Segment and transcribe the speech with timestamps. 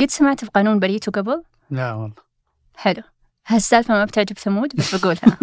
[0.00, 2.14] قد سمعت بقانون بريتو قبل؟ لا والله.
[2.76, 3.02] حلو.
[3.46, 5.38] هالسالفة ما بتعجب ثمود بس بقولها.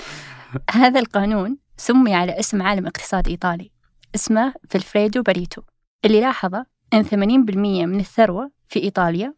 [0.70, 3.70] هذا القانون سمي على اسم عالم اقتصاد إيطالي
[4.14, 5.62] اسمه فيلفريدو بريتو
[6.04, 6.54] اللي لاحظ
[6.94, 7.14] أن 80%
[7.86, 9.34] من الثروة في إيطاليا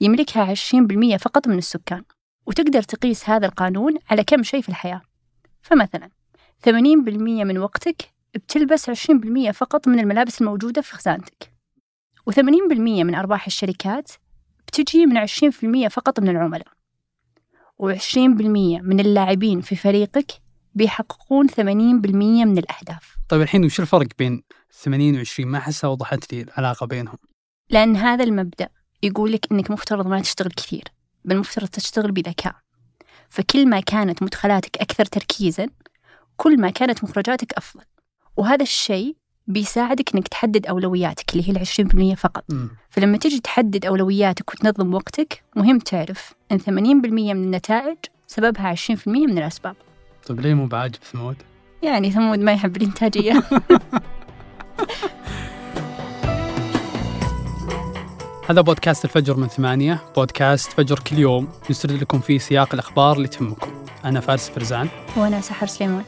[0.00, 2.02] يملكها 20% فقط من السكان.
[2.46, 5.02] وتقدر تقيس هذا القانون على كم شيء في الحياة.
[5.62, 6.10] فمثلا
[6.66, 6.68] 80%
[7.44, 11.53] من وقتك بتلبس 20% فقط من الملابس الموجودة في خزانتك.
[12.30, 14.10] و80% من أرباح الشركات
[14.66, 16.68] بتجي من 20% فقط من العملاء
[17.82, 18.18] و20%
[18.82, 20.32] من اللاعبين في فريقك
[20.74, 23.16] بيحققون 80% من الأهداف.
[23.28, 27.18] طيب الحين وش الفرق بين 80 و 20 ما أحسها وضحت لي العلاقة بينهم.
[27.70, 28.68] لأن هذا المبدأ
[29.02, 30.84] يقول لك إنك مفترض ما تشتغل كثير
[31.24, 32.54] بل مفترض تشتغل بذكاء.
[33.30, 35.68] فكل ما كانت مدخلاتك أكثر تركيزا
[36.36, 37.84] كل ما كانت مخرجاتك أفضل.
[38.36, 39.16] وهذا الشيء
[39.46, 42.44] بيساعدك إنك تحدد أولوياتك اللي هي العشرين بالمية فقط.
[42.48, 42.70] مم.
[42.90, 47.96] فلما تجي تحدد أولوياتك وتنظم وقتك مهم تعرف أن 80% من النتائج
[48.26, 49.76] سببها 20% من الأسباب.
[50.26, 51.36] طيب ليه مو بعاجب ثمود؟
[51.82, 53.42] يعني ثمود ما يحب الإنتاجية.
[58.50, 61.48] هذا بودكاست الفجر من ثمانية بودكاست فجر كل يوم.
[61.70, 63.70] نسرد لكم فيه سياق الأخبار اللي تهمكم.
[64.04, 64.88] أنا فارس فرزان.
[65.16, 66.04] وأنا سحر سليمان.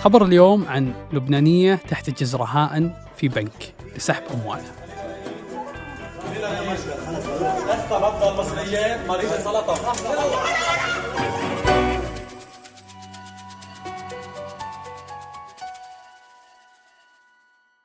[0.00, 4.72] خبر اليوم عن لبنانية تحت رهائن في بنك لسحب أموالها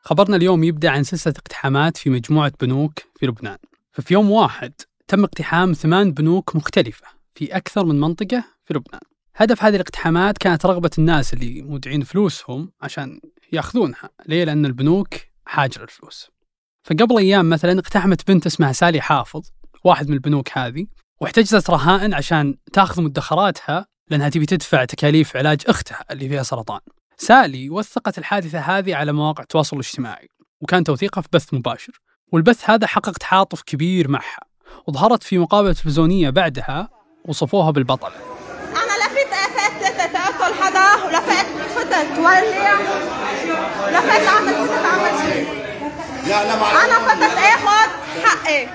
[0.01, 3.57] خبرنا اليوم يبدأ عن سلسلة اقتحامات في مجموعة بنوك في لبنان.
[3.91, 4.73] ففي يوم واحد
[5.07, 9.12] تم اقتحام ثمان بنوك مختلفة في أكثر من منطقة في لبنان.
[9.35, 13.19] هدف هذه الاقتحامات كانت رغبة الناس اللي مودعين فلوسهم عشان
[13.53, 14.09] ياخذونها.
[14.25, 15.13] ليه؟ لأن البنوك
[15.45, 16.31] حاجة للفلوس
[16.83, 19.41] فقبل أيام مثلا اقتحمت بنت اسمها سالي حافظ
[19.83, 20.85] واحد من البنوك هذه
[21.21, 26.79] واحتجزت رهائن عشان تأخذ مدخراتها لأنها تبي تدفع تكاليف علاج أختها اللي فيها سرطان.
[27.17, 30.29] سالي وثقت الحادثة هذه على مواقع التواصل الاجتماعي
[30.61, 31.99] وكان توثيقها في بث مباشر.
[32.31, 34.39] والبث هذا حقق تعاطف كبير معها
[34.87, 36.89] وظهرت في مقابلة تلفزيونية بعدها
[37.25, 38.32] وصفوها بالبطلة
[42.03, 42.79] فتت ولع
[43.89, 45.19] لفيت عمل فتت عمل.
[45.21, 45.47] شيء
[46.35, 47.89] أنا فتت اخذ
[48.23, 48.67] حقي.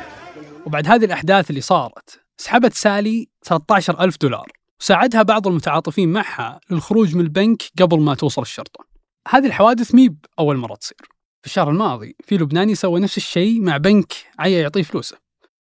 [0.66, 4.52] وبعد هذه الأحداث اللي صارت سحبت سالي 13 ألف دولار.
[4.80, 8.84] وساعدها بعض المتعاطفين معها للخروج من البنك قبل ما توصل الشرطة.
[9.28, 10.98] هذه الحوادث ميب أول مرة تصير.
[11.42, 15.16] في الشهر الماضي في لبناني سوى نفس الشيء مع بنك عيا يعطيه فلوسه.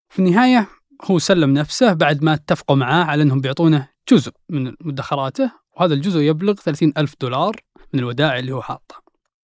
[0.10, 0.68] في النهاية
[1.04, 6.20] هو سلم نفسه بعد ما اتفقوا معاه على أنهم بيعطونه جزء من مدخراته وهذا الجزء
[6.20, 7.56] يبلغ 30 ألف دولار
[7.94, 9.02] من الودائع اللي هو حاطها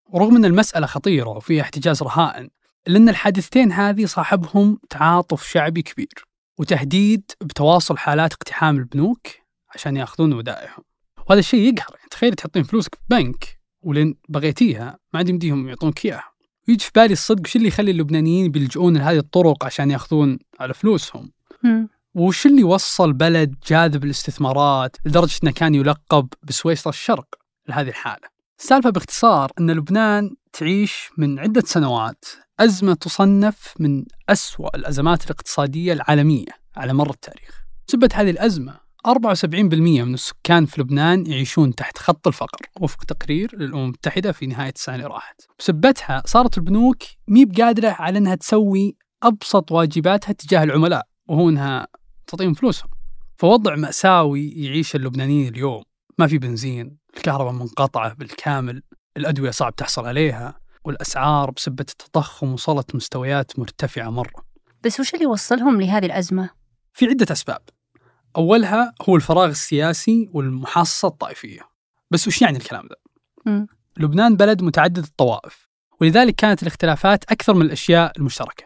[0.10, 2.50] ورغم أن المسألة خطيرة وفيها احتجاز رهائن
[2.88, 6.26] إلا أن الحادثتين هذه صاحبهم تعاطف شعبي كبير
[6.58, 9.28] وتهديد بتواصل حالات اقتحام البنوك
[9.76, 10.84] عشان يأخذون ودائعهم.
[11.18, 16.06] وهذا الشيء يقهر يعني تخيل تحطين فلوسك في بنك ولين بغيتيها ما عاد يمديهم يعطونك
[16.06, 16.34] إياها.
[16.68, 21.32] ويجي في بالي الصدق وش اللي يخلي اللبنانيين بيلجؤون لهذه الطرق عشان يأخذون على فلوسهم.
[22.16, 27.28] وش اللي وصل بلد جاذب الاستثمارات لدرجة أنه كان يلقب بسويسرا الشرق
[27.70, 28.28] لهذه الحالة؟
[28.60, 32.26] السالفة باختصار أن لبنان تعيش من عدة سنوات
[32.60, 37.64] أزمة تصنف من أسوأ الأزمات الاقتصادية العالمية على مر التاريخ.
[37.88, 39.14] سبة هذه الأزمة 74%
[39.54, 44.96] من السكان في لبنان يعيشون تحت خط الفقر وفق تقرير للأمم المتحدة في نهاية السنة
[44.96, 45.42] اللي راحت.
[45.60, 51.88] بسبتها صارت البنوك ميب قادرة على أنها تسوي أبسط واجباتها تجاه العملاء وهو أنها
[52.28, 52.90] تعطيهم فلوسهم.
[53.38, 55.84] فوضع مأساوي يعيش اللبنانيين اليوم.
[56.18, 58.84] ما في بنزين الكهرباء منقطعة بالكامل
[59.18, 64.46] الأدوية صعب تحصل عليها والأسعار بسبة التضخم وصلت مستويات مرتفعة مرة.
[64.84, 66.50] بس وش اللي وصلهم لهذه الأزمة؟
[66.94, 67.62] في عدة أسباب.
[68.38, 71.62] أولها هو الفراغ السياسي والمحاصصة الطائفية.
[72.12, 73.66] بس وش يعني الكلام ذا؟
[73.98, 75.68] لبنان بلد متعدد الطوائف
[76.02, 78.64] ولذلك كانت الاختلافات أكثر من الأشياء المشتركة.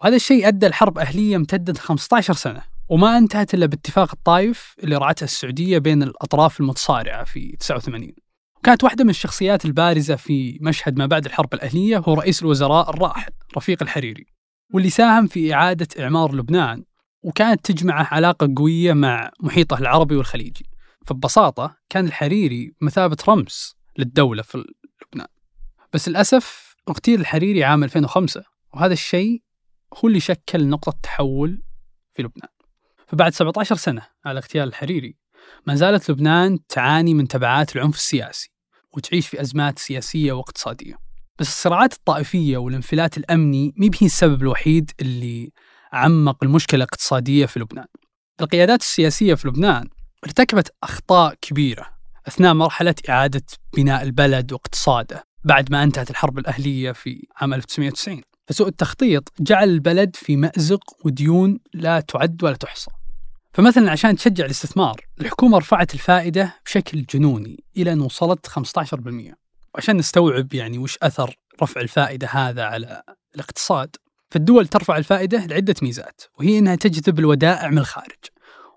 [0.00, 2.73] وهذا الشيء أدى لحرب أهلية امتدت 15 سنة.
[2.88, 8.12] وما انتهت إلا باتفاق الطائف اللي رعتها السعودية بين الأطراف المتصارعة في 89
[8.56, 13.32] وكانت واحدة من الشخصيات البارزة في مشهد ما بعد الحرب الأهلية هو رئيس الوزراء الراحل
[13.56, 14.26] رفيق الحريري
[14.74, 16.84] واللي ساهم في إعادة إعمار لبنان
[17.22, 20.66] وكانت تجمعه علاقة قوية مع محيطه العربي والخليجي.
[21.06, 24.64] فببساطة كان الحريري مثابة رمز للدولة في
[25.02, 25.28] لبنان.
[25.92, 28.44] بس للأسف اغتيل الحريري عام 2005
[28.74, 29.42] وهذا الشيء
[29.94, 31.62] هو اللي شكل نقطة تحول
[32.12, 32.53] في لبنان.
[33.06, 35.16] فبعد 17 سنة على اغتيال الحريري
[35.66, 38.50] ما زالت لبنان تعاني من تبعات العنف السياسي
[38.92, 40.94] وتعيش في أزمات سياسية واقتصادية.
[41.38, 45.52] بس الصراعات الطائفية والانفلات الأمني مي السبب الوحيد اللي
[45.92, 47.86] عمق المشكلة الاقتصادية في لبنان.
[48.40, 49.88] القيادات السياسية في لبنان
[50.24, 51.86] ارتكبت أخطاء كبيرة
[52.28, 53.42] أثناء مرحلة إعادة
[53.76, 60.16] بناء البلد واقتصاده بعد ما انتهت الحرب الأهلية في عام 1990 فسوء التخطيط جعل البلد
[60.16, 62.90] في مأزق وديون لا تعد ولا تحصى.
[63.54, 69.34] فمثلا عشان تشجع الاستثمار الحكومة رفعت الفائدة بشكل جنوني إلى أن وصلت 15%
[69.74, 73.02] وعشان نستوعب يعني وش أثر رفع الفائدة هذا على
[73.34, 73.96] الاقتصاد
[74.30, 78.24] فالدول ترفع الفائدة لعدة ميزات وهي أنها تجذب الودائع من الخارج.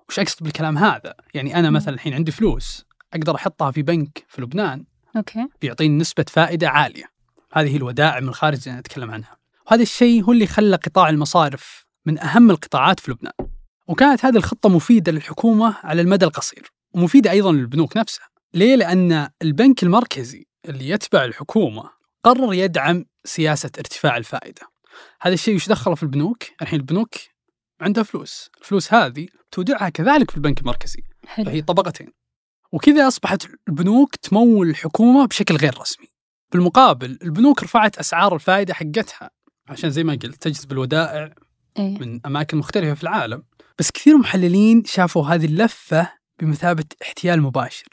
[0.09, 4.41] وش أقصد بالكلام هذا؟ يعني أنا مثلا الحين عندي فلوس أقدر أحطها في بنك في
[4.41, 4.85] لبنان.
[5.15, 5.47] أوكي.
[5.61, 7.03] بيعطيني نسبة فائدة عالية.
[7.53, 9.37] هذه الودائع من الخارج اللي أنا أتكلم عنها.
[9.67, 13.33] وهذا الشيء هو اللي خلى قطاع المصارف من أهم القطاعات في لبنان.
[13.87, 18.27] وكانت هذه الخطة مفيدة للحكومة على المدى القصير ومفيدة أيضا للبنوك نفسها.
[18.53, 21.89] ليه؟ لأن البنك المركزي اللي يتبع الحكومة
[22.23, 24.61] قرر يدعم سياسة ارتفاع الفائدة.
[25.21, 27.15] هذا الشيء وش دخله في البنوك؟ الحين البنوك
[27.81, 28.49] عندها فلوس.
[28.61, 31.03] الفلوس هذه تودعها كذلك في البنك المركزي.
[31.27, 31.45] حلو.
[31.45, 32.13] فهي طبقتين.
[32.71, 36.07] وكذا أصبحت البنوك تمول الحكومة بشكل غير رسمي.
[36.51, 39.36] بالمقابل البنوك رفعت أسعار الفائدة حقتها.
[39.69, 41.33] عشان زي ما قلت تجذب الودائع
[41.79, 41.99] إيه.
[41.99, 43.43] من أماكن مختلفة في العالم.
[43.79, 47.87] بس كثير من المحللين شافوا هذه اللفة بمثابة احتيال مباشر.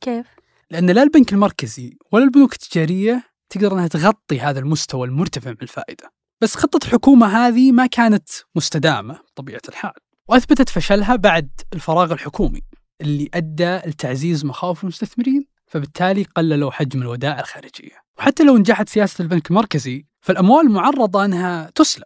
[0.00, 0.26] كيف؟
[0.70, 6.12] لأن لا البنك المركزي ولا البنوك التجارية تقدر أنها تغطي هذا المستوى المرتفع من الفائدة.
[6.40, 9.92] بس خطة الحكومة هذه ما كانت مستدامة بطبيعة الحال.
[10.28, 12.62] وأثبتت فشلها بعد الفراغ الحكومي
[13.00, 18.01] اللي أدى لتعزيز مخاوف المستثمرين فبالتالي قللوا حجم الودائع الخارجية.
[18.18, 22.04] وحتى لو نجحت سياسة البنك المركزي فالأموال معرضة أنها تسلب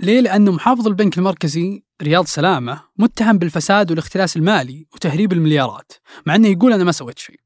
[0.00, 5.92] ليه؟ لأنه محافظ البنك المركزي رياض سلامة متهم بالفساد والاختلاس المالي وتهريب المليارات
[6.26, 7.40] مع أنه يقول أنا ما سويت شيء.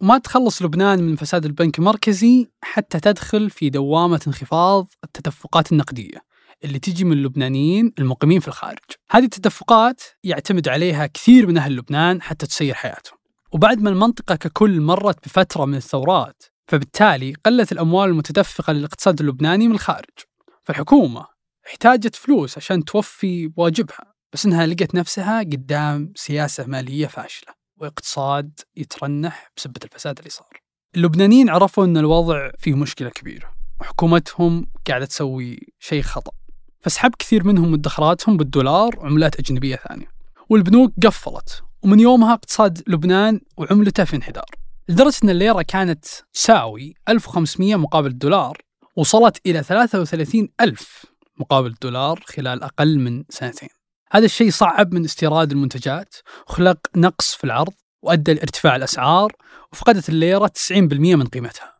[0.00, 6.30] وما تخلص لبنان من فساد البنك المركزي حتى تدخل في دوامة انخفاض التدفقات النقدية
[6.64, 8.78] اللي تجي من اللبنانيين المقيمين في الخارج
[9.10, 13.18] هذه التدفقات يعتمد عليها كثير من أهل لبنان حتى تسير حياتهم
[13.52, 19.74] وبعد ما المنطقة ككل مرت بفترة من الثورات فبالتالي قلت الأموال المتدفقة للاقتصاد اللبناني من
[19.74, 20.18] الخارج.
[20.64, 21.26] فالحكومة
[21.66, 29.50] احتاجت فلوس عشان توفي واجبها بس إنها لقت نفسها قدام سياسة مالية فاشلة واقتصاد يترنح
[29.56, 30.60] بسبة الفساد اللي صار.
[30.96, 36.32] اللبنانيين عرفوا أن الوضع فيه مشكلة كبيرة وحكومتهم قاعدة تسوي شيء خطأ.
[36.80, 40.06] فسحب كثير منهم مدخراتهم بالدولار وعملات أجنبية ثانية.
[40.48, 44.59] والبنوك قفلت ومن يومها اقتصاد لبنان وعملته في انحدار.
[44.90, 48.58] لدرجة أن الليرة كانت تساوي 1500 مقابل الدولار
[48.96, 51.06] وصلت إلى 33 ألف
[51.36, 53.68] مقابل الدولار خلال أقل من سنتين.
[54.10, 56.14] هذا الشيء صعب من استيراد المنتجات
[56.48, 57.72] وخلق نقص في العرض
[58.02, 59.32] وأدى لارتفاع الأسعار
[59.72, 60.72] وفقدت الليرة 90%
[61.16, 61.74] من قيمتها.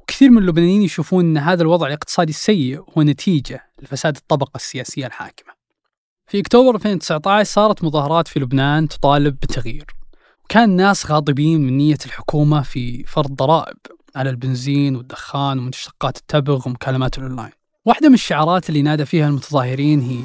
[0.00, 5.52] وكثير من اللبنانيين يشوفون أن هذا الوضع الاقتصادي السيء هو نتيجة لفساد الطبقة السياسية الحاكمة.
[6.26, 9.99] في أكتوبر 2019 صارت مظاهرات في لبنان تطالب بالتغيير
[10.50, 13.76] وكان الناس غاضبين من نية الحكومة في فرض ضرائب
[14.16, 17.50] على البنزين والدخان ومشتقات التبغ ومكالمات الأونلاين.
[17.84, 20.20] واحدة من الشعارات اللي نادى فيها المتظاهرين هي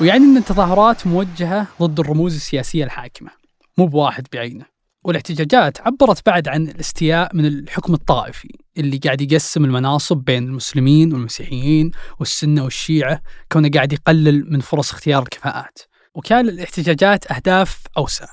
[0.00, 3.30] ويعني إن التظاهرات موجهة ضد الرموز السياسية الحاكمة.
[3.78, 4.71] مو بواحد بعينه.
[5.04, 11.90] والاحتجاجات عبرت بعد عن الاستياء من الحكم الطائفي اللي قاعد يقسم المناصب بين المسلمين والمسيحيين
[12.18, 13.22] والسنة والشيعة
[13.52, 15.78] كونه قاعد يقلل من فرص اختيار الكفاءات.
[16.14, 18.26] وكان للاحتجاجات أهداف أوسع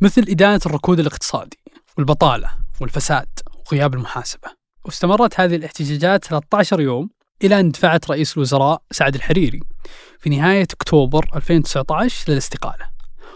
[0.00, 1.58] مثل إدانة الركود الاقتصادي
[1.98, 3.28] والبطالة والفساد
[3.66, 4.48] وغياب المحاسبة.
[4.84, 7.10] واستمرت هذه الاحتجاجات 13 يوم
[7.44, 9.60] إلى أن دفعت رئيس الوزراء سعد الحريري
[10.18, 12.93] في نهاية أكتوبر 2019 للاستقالة.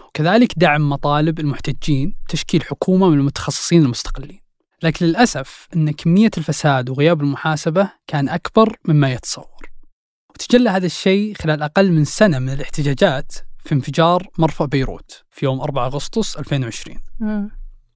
[0.09, 4.39] وكذلك دعم مطالب المحتجين تشكيل حكومة من المتخصصين المستقلين.
[4.83, 9.69] لكن للأسف أن كمية الفساد وغياب المحاسبة كان أكبر مما يتصور.
[10.29, 15.61] وتجلى هذا الشيء خلال أقل من سنة من الاحتجاجات في انفجار مرفأ بيروت في يوم
[15.61, 17.51] 4 أغسطس 2020 مم.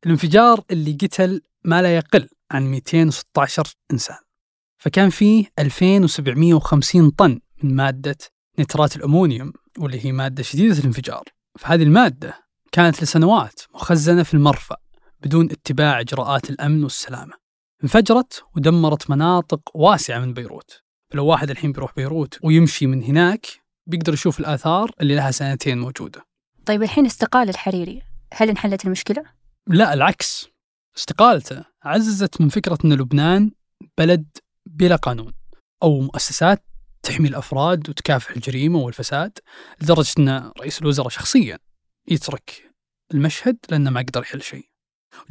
[0.06, 4.18] الانفجار اللي قتل ما لا يقل عن 216 إنسان.
[4.78, 8.18] فكان فيه 2750 طن من مادة
[8.60, 11.24] نترات الأمونيوم واللي هي مادة شديدة الانفجار.
[11.60, 14.78] فهذه المادة كانت لسنوات مخزنة في المرفأ
[15.22, 17.34] بدون اتباع إجراءات الأمن والسلامة.
[17.84, 20.82] انفجرت ودمرت مناطق واسعة من بيروت.
[21.12, 23.48] فلو واحد الحين بيروح بيروت ويمشي من هناك
[23.88, 26.26] بيقدر يشوف الآثار اللي لها سنتين موجودة.
[26.66, 28.02] طيب الحين استقال الحريري
[28.34, 29.24] هل انحلت المشكلة؟
[29.68, 30.48] لا العكس.
[30.98, 33.52] استقالته عززت من فكرة أن لبنان
[33.98, 34.26] بلد
[34.66, 35.34] بلا قانون
[35.84, 36.66] أو مؤسسات
[37.04, 39.40] تحمي الأفراد وتكافح الجريمة والفساد
[39.82, 41.60] لدرجة أن رئيس الوزراء شخصيا
[42.08, 42.72] يترك
[43.14, 44.66] المشهد لأنه ما قدر يحل شيء.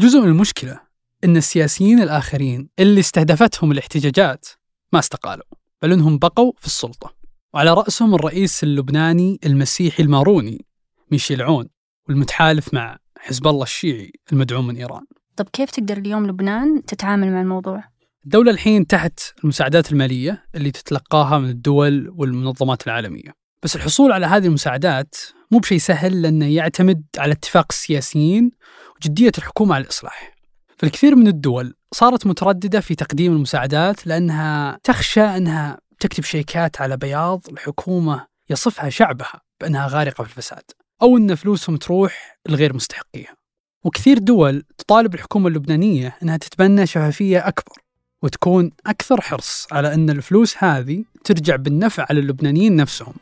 [0.00, 0.80] جزء من المشكلة
[1.24, 4.46] أن السياسيين الآخرين اللي استهدفتهم الاحتجاجات
[4.92, 5.44] ما استقالوا
[5.82, 7.14] بل أنهم بقوا في السلطة.
[7.54, 10.64] وعلى رأسهم الرئيس اللبناني المسيحي الماروني
[11.10, 11.68] ميشيل عون
[12.08, 15.04] والمتحالف مع حزب الله الشيعي المدعوم من إيران.
[15.36, 17.91] طب كيف تقدر اليوم لبنان تتعامل مع الموضوع؟
[18.24, 23.34] الدولة الحين تحت المساعدات المالية اللي تتلقاها من الدول والمنظمات العالمية.
[23.62, 25.14] بس الحصول على هذه المساعدات
[25.50, 28.50] مو بشيء سهل لأنه يعتمد على اتفاق السياسيين
[28.96, 30.34] وجدية الحكومة على الإصلاح.
[30.76, 37.46] فالكثير من الدول صارت مترددة في تقديم المساعدات لأنها تخشى أنها تكتب شيكات على بياض
[37.48, 40.64] الحكومة يصفها شعبها بأنها غارقة في الفساد
[41.02, 43.36] أو أن فلوسهم تروح لغير مستحقيها.
[43.84, 47.81] وكثير دول تطالب الحكومة اللبنانية أنها تتبنى شفافية أكبر
[48.22, 53.14] وتكون أكثر حرص على أن الفلوس هذه ترجع بالنفع على اللبنانيين نفسهم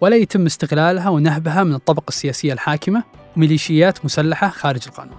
[0.00, 3.04] ولا يتم استغلالها ونهبها من الطبقة السياسية الحاكمة
[3.36, 5.16] وميليشيات مسلحة خارج القانون.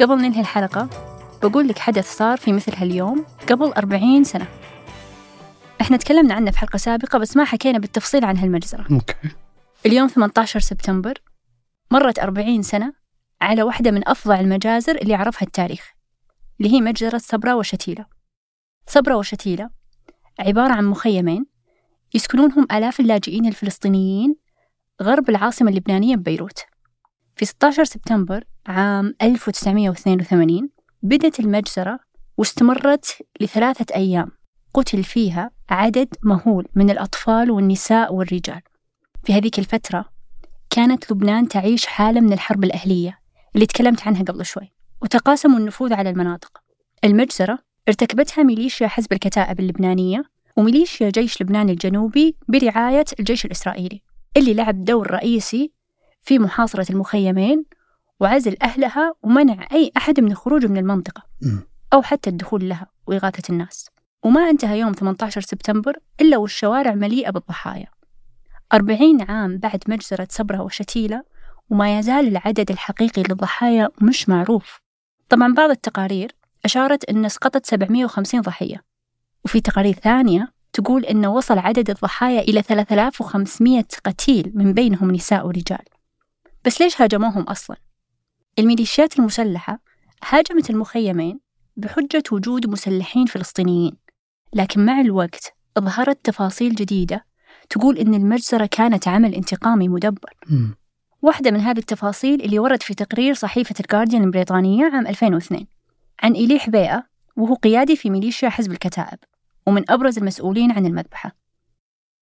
[0.00, 0.88] قبل ننهي الحلقة
[1.42, 4.46] بقول لك حدث صار في مثل هاليوم قبل 40 سنة.
[5.80, 8.86] إحنا تكلمنا عنه في حلقة سابقة بس ما حكينا بالتفصيل عن هالمجزرة.
[8.90, 9.14] أوكي.
[9.86, 11.14] اليوم 18 سبتمبر
[11.90, 12.99] مرت 40 سنة
[13.40, 15.92] على واحدة من أفظع المجازر اللي عرفها التاريخ
[16.60, 18.06] اللي هي مجزرة صبرا وشتيلة.
[18.86, 19.70] صبرا وشتيلة
[20.38, 21.46] عبارة عن مخيمين
[22.14, 24.36] يسكنونهم آلاف اللاجئين الفلسطينيين
[25.02, 26.58] غرب العاصمة اللبنانية ببيروت.
[27.36, 30.70] في 16 سبتمبر عام 1982
[31.02, 31.98] بدت المجزرة
[32.38, 34.30] واستمرت لثلاثة أيام.
[34.74, 38.60] قتل فيها عدد مهول من الأطفال والنساء والرجال.
[39.24, 40.04] في هذيك الفترة
[40.70, 43.19] كانت لبنان تعيش حالة من الحرب الأهلية.
[43.54, 46.62] اللي تكلمت عنها قبل شوي وتقاسموا النفوذ على المناطق.
[47.04, 50.24] المجزرة ارتكبتها ميليشيا حزب الكتائب اللبنانية
[50.56, 54.02] وميليشيا جيش لبنان الجنوبي برعاية الجيش الإسرائيلي
[54.36, 55.72] اللي لعب دور رئيسي
[56.22, 57.64] في محاصرة المخيمين
[58.20, 61.22] وعزل أهلها ومنع أي أحد من الخروج من المنطقة
[61.92, 63.86] أو حتى الدخول لها وإغاثة الناس.
[64.22, 67.86] وما انتهى يوم 18 سبتمبر إلا والشوارع مليئة بالضحايا.
[68.72, 71.22] أربعين عام بعد مجزرة صبرا وشتيلة
[71.70, 74.80] وما يزال العدد الحقيقي للضحايا مش معروف
[75.28, 76.32] طبعا بعض التقارير
[76.64, 78.84] أشارت أن سقطت 750 ضحية
[79.44, 85.84] وفي تقارير ثانية تقول أن وصل عدد الضحايا إلى 3500 قتيل من بينهم نساء ورجال
[86.64, 87.76] بس ليش هاجموهم أصلا؟
[88.58, 89.78] الميليشيات المسلحة
[90.28, 91.40] هاجمت المخيمين
[91.76, 93.96] بحجة وجود مسلحين فلسطينيين
[94.54, 97.24] لكن مع الوقت ظهرت تفاصيل جديدة
[97.70, 100.34] تقول إن المجزرة كانت عمل انتقامي مدبر.
[101.22, 105.66] واحدة من هذه التفاصيل اللي ورد في تقرير صحيفة الجارديان البريطانية عام 2002
[106.22, 107.04] عن إيليح بيئة
[107.36, 109.18] وهو قيادي في ميليشيا حزب الكتائب
[109.66, 111.36] ومن أبرز المسؤولين عن المذبحة.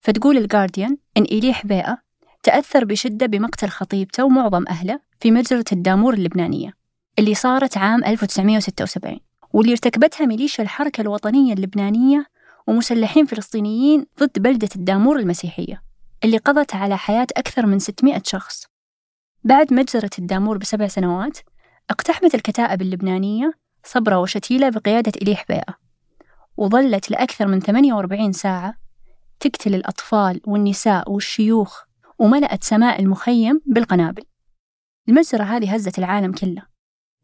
[0.00, 1.98] فتقول الجارديان إن إيليح بيئة
[2.42, 6.72] تأثر بشدة بمقتل خطيبته ومعظم أهله في مجزرة الدامور اللبنانية
[7.18, 9.18] اللي صارت عام 1976
[9.52, 12.26] واللي ارتكبتها ميليشيا الحركة الوطنية اللبنانية
[12.66, 15.82] ومسلحين فلسطينيين ضد بلدة الدامور المسيحية
[16.24, 18.67] اللي قضت على حياة أكثر من 600 شخص.
[19.48, 21.38] بعد مجزرة الدامور بسبع سنوات
[21.90, 23.52] اقتحمت الكتائب اللبنانية
[23.84, 25.74] صبرا وشتيلة بقيادة إليح بيئة
[26.56, 28.74] وظلت لأكثر من 48 ساعة
[29.40, 31.82] تقتل الأطفال والنساء والشيوخ
[32.18, 34.22] وملأت سماء المخيم بالقنابل.
[35.08, 36.62] المجزرة هذه هزت العالم كله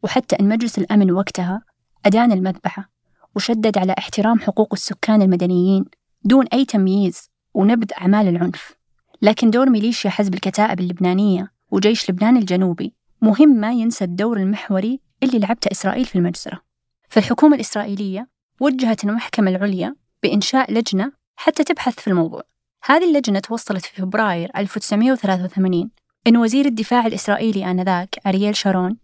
[0.02, 1.62] وحتى أن مجلس الأمن وقتها
[2.07, 2.90] أدان المذبحة
[3.37, 5.85] وشدد على احترام حقوق السكان المدنيين
[6.25, 8.76] دون أي تمييز ونبذ أعمال العنف.
[9.23, 12.95] لكن دور ميليشيا حزب الكتائب اللبنانية وجيش لبنان الجنوبي.
[13.21, 16.61] مهم ما ينسى الدور المحوري اللي لعبته إسرائيل في المجزرة.
[17.09, 18.28] فالحكومة الإسرائيلية
[18.61, 22.43] وجهت المحكمة العليا بإنشاء لجنة حتى تبحث في الموضوع.
[22.85, 25.90] هذه اللجنة توصلت في فبراير 1983
[26.26, 28.97] إن وزير الدفاع الإسرائيلي آنذاك أرييل شارون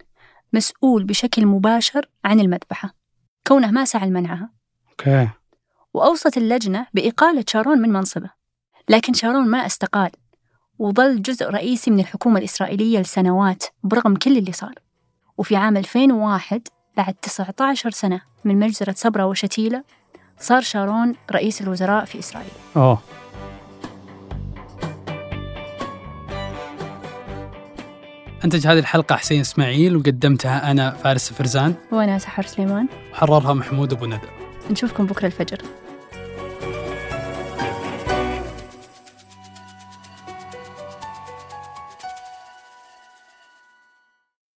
[0.52, 2.94] مسؤول بشكل مباشر عن المذبحة.
[3.46, 4.50] كونه ما سعى لمنعها.
[4.90, 5.28] أوكي.
[5.94, 8.30] وأوصت اللجنة بإقالة شارون من منصبه.
[8.88, 10.10] لكن شارون ما استقال.
[10.80, 14.74] وظل جزء رئيسي من الحكومة الإسرائيلية لسنوات برغم كل اللي صار.
[15.38, 19.84] وفي عام 2001 بعد 19 سنة من مجزرة صبرا وشتيلة
[20.38, 22.50] صار شارون رئيس الوزراء في إسرائيل.
[22.76, 22.98] أوه.
[28.44, 31.74] أنتج هذه الحلقة حسين إسماعيل وقدمتها أنا فارس فرزان.
[31.92, 32.88] وأنا سحر سليمان.
[33.12, 34.28] وحررها محمود أبو ندى.
[34.70, 35.58] نشوفكم بكرة الفجر.